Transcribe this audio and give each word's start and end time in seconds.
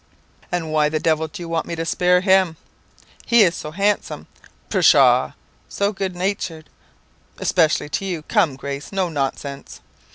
"'And 0.51 0.71
why 0.71 0.89
the 0.89 0.99
devil 0.99 1.27
do 1.27 1.43
you 1.43 1.47
want 1.47 1.67
me 1.67 1.75
to 1.75 1.85
spare 1.85 2.21
him?' 2.21 2.57
"'He 3.23 3.43
is 3.43 3.53
so 3.53 3.69
handsome!' 3.69 4.25
"'Pshaw!' 4.67 5.33
"'So 5.69 5.93
good 5.93 6.15
natured!' 6.15 6.69
"'Especially 7.37 7.89
to 7.89 8.05
you. 8.05 8.23
Come, 8.23 8.55
Grace; 8.55 8.91
no 8.91 9.09
nonsense. 9.09 9.79